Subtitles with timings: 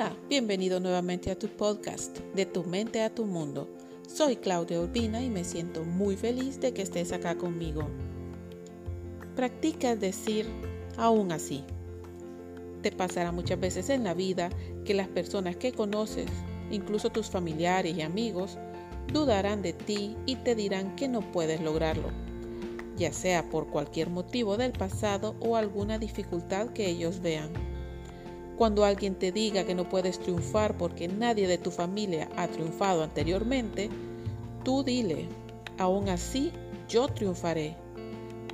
[0.00, 3.68] Hola, bienvenido nuevamente a tu podcast, De tu mente a tu mundo.
[4.08, 7.86] Soy Claudia Urbina y me siento muy feliz de que estés acá conmigo.
[9.36, 10.46] Practica decir
[10.96, 11.64] aún así.
[12.80, 14.48] Te pasará muchas veces en la vida
[14.86, 16.30] que las personas que conoces,
[16.70, 18.56] incluso tus familiares y amigos,
[19.12, 22.08] dudarán de ti y te dirán que no puedes lograrlo,
[22.96, 27.69] ya sea por cualquier motivo del pasado o alguna dificultad que ellos vean.
[28.60, 33.02] Cuando alguien te diga que no puedes triunfar porque nadie de tu familia ha triunfado
[33.02, 33.88] anteriormente,
[34.64, 35.28] tú dile,
[35.78, 36.52] aún así
[36.86, 37.74] yo triunfaré.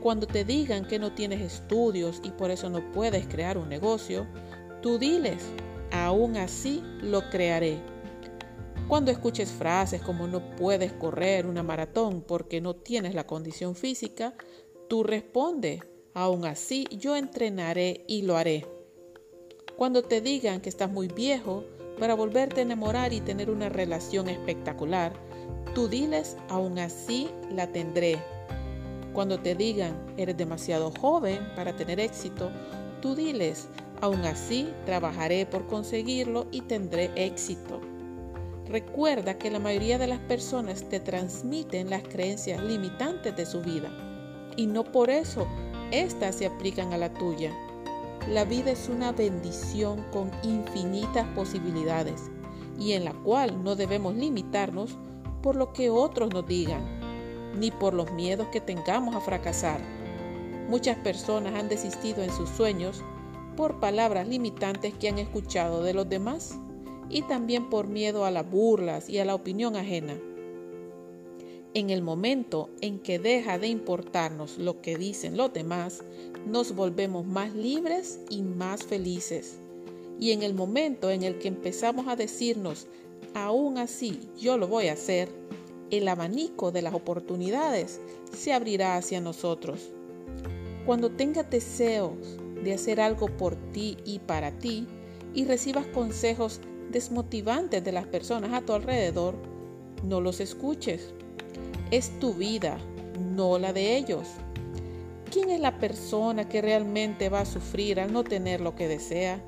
[0.00, 4.28] Cuando te digan que no tienes estudios y por eso no puedes crear un negocio,
[4.80, 5.42] tú diles,
[5.90, 7.80] aún así lo crearé.
[8.86, 14.34] Cuando escuches frases como no puedes correr una maratón porque no tienes la condición física,
[14.88, 15.82] tú responde,
[16.14, 18.75] aún así yo entrenaré y lo haré.
[19.76, 21.62] Cuando te digan que estás muy viejo
[22.00, 25.12] para volverte a enamorar y tener una relación espectacular,
[25.74, 28.18] tú diles, aún así la tendré.
[29.12, 32.50] Cuando te digan, eres demasiado joven para tener éxito,
[33.02, 33.68] tú diles,
[34.00, 37.82] aún así trabajaré por conseguirlo y tendré éxito.
[38.68, 43.90] Recuerda que la mayoría de las personas te transmiten las creencias limitantes de su vida
[44.56, 45.46] y no por eso
[45.90, 47.52] éstas se aplican a la tuya.
[48.28, 52.30] La vida es una bendición con infinitas posibilidades
[52.78, 54.98] y en la cual no debemos limitarnos
[55.42, 56.82] por lo que otros nos digan,
[57.58, 59.80] ni por los miedos que tengamos a fracasar.
[60.68, 63.02] Muchas personas han desistido en sus sueños
[63.56, 66.58] por palabras limitantes que han escuchado de los demás
[67.08, 70.14] y también por miedo a las burlas y a la opinión ajena.
[71.76, 76.02] En el momento en que deja de importarnos lo que dicen los demás,
[76.46, 79.58] nos volvemos más libres y más felices.
[80.18, 82.86] Y en el momento en el que empezamos a decirnos,
[83.34, 85.28] aún así yo lo voy a hacer,
[85.90, 88.00] el abanico de las oportunidades
[88.32, 89.90] se abrirá hacia nosotros.
[90.86, 92.14] Cuando tengas deseos
[92.64, 94.86] de hacer algo por ti y para ti
[95.34, 96.58] y recibas consejos
[96.90, 99.34] desmotivantes de las personas a tu alrededor,
[100.02, 101.12] no los escuches
[101.90, 102.78] es tu vida,
[103.34, 104.28] no la de ellos.
[105.30, 109.40] ¿Quién es la persona que realmente va a sufrir al no tener lo que desea?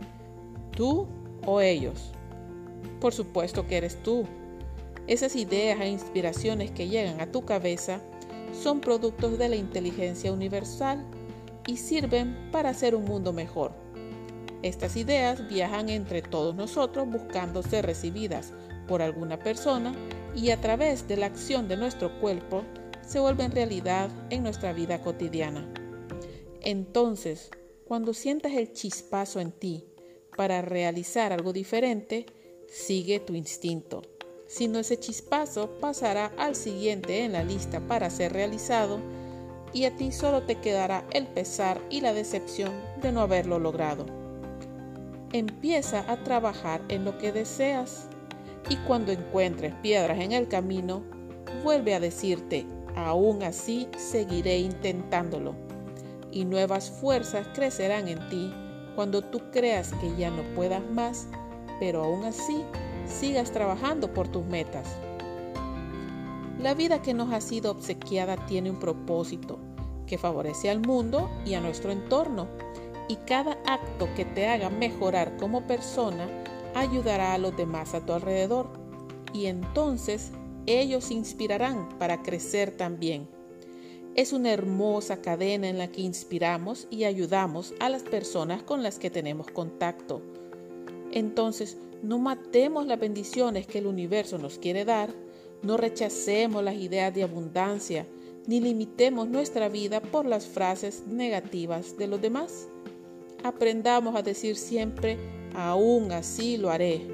[0.77, 1.07] ¿Tú
[1.47, 2.13] o ellos?
[3.01, 4.27] Por supuesto que eres tú.
[5.07, 8.01] Esas ideas e inspiraciones que llegan a tu cabeza
[8.53, 11.05] son productos de la inteligencia universal
[11.67, 13.73] y sirven para hacer un mundo mejor.
[14.63, 18.53] Estas ideas viajan entre todos nosotros buscando ser recibidas
[18.87, 19.95] por alguna persona
[20.41, 22.63] y a través de la acción de nuestro cuerpo
[23.05, 25.69] se vuelven realidad en nuestra vida cotidiana.
[26.61, 27.51] Entonces,
[27.87, 29.85] cuando sientas el chispazo en ti
[30.37, 32.27] para realizar algo diferente,
[32.69, 34.03] sigue tu instinto.
[34.47, 39.01] Si no ese chispazo pasará al siguiente en la lista para ser realizado
[39.73, 42.73] y a ti solo te quedará el pesar y la decepción
[43.03, 44.07] de no haberlo logrado.
[45.33, 48.09] Empieza a trabajar en lo que deseas
[48.69, 51.03] y cuando encuentres piedras en el camino,
[51.63, 55.55] vuelve a decirte, aún así seguiré intentándolo.
[56.31, 58.53] Y nuevas fuerzas crecerán en ti
[58.95, 61.29] cuando tú creas que ya no puedas más,
[61.81, 62.65] pero aún así
[63.07, 64.87] sigas trabajando por tus metas.
[66.61, 69.59] La vida que nos ha sido obsequiada tiene un propósito
[70.07, 72.49] que favorece al mundo y a nuestro entorno,
[73.09, 76.27] y cada acto que te haga mejorar como persona
[76.75, 78.69] ayudará a los demás a tu alrededor
[79.33, 80.33] y entonces
[80.67, 83.29] ellos inspirarán para crecer también.
[84.15, 88.99] Es una hermosa cadena en la que inspiramos y ayudamos a las personas con las
[88.99, 90.23] que tenemos contacto.
[91.13, 95.11] Entonces, no matemos las bendiciones que el universo nos quiere dar,
[95.63, 98.07] no rechacemos las ideas de abundancia,
[98.47, 102.69] ni limitemos nuestra vida por las frases negativas de los demás.
[103.45, 105.19] Aprendamos a decir siempre
[105.55, 107.07] aún así lo haré.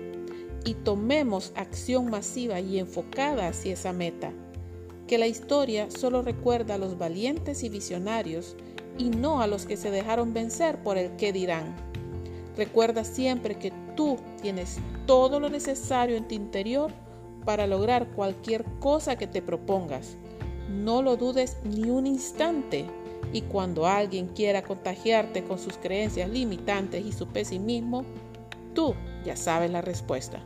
[0.65, 4.33] Y tomemos acción masiva y enfocada hacia esa meta.
[5.07, 8.57] Que la historia solo recuerda a los valientes y visionarios
[8.99, 11.75] y no a los que se dejaron vencer por el qué dirán.
[12.57, 16.91] Recuerda siempre que tú tienes todo lo necesario en tu interior
[17.45, 20.17] para lograr cualquier cosa que te propongas.
[20.71, 22.87] No lo dudes ni un instante.
[23.35, 28.07] Y cuando alguien quiera contagiarte con sus creencias limitantes y su pesimismo,
[28.75, 28.95] Tú
[29.25, 30.43] ya sabes la respuesta.